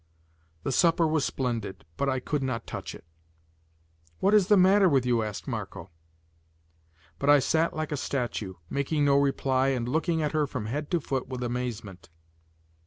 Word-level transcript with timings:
The 0.63 0.71
supper 0.71 1.05
was 1.05 1.23
splendid, 1.25 1.85
but 1.95 2.09
I 2.09 2.19
could 2.19 2.41
not 2.41 2.65
touch 2.65 2.95
it. 2.95 3.05
"What 4.19 4.33
is 4.33 4.47
the 4.47 4.57
matter 4.57 4.89
with 4.89 5.05
you?" 5.05 5.21
asked 5.21 5.47
Marco. 5.47 5.91
But 7.19 7.29
I 7.29 7.37
sat 7.37 7.75
like 7.75 7.91
a 7.91 7.97
statue, 7.97 8.55
making 8.67 9.05
no 9.05 9.15
reply 9.15 9.67
and 9.67 9.87
looking 9.87 10.23
at 10.23 10.31
her 10.31 10.47
from 10.47 10.65
head 10.65 10.89
to 10.89 10.99
foot 10.99 11.27
with 11.27 11.43
amazement. 11.43 12.09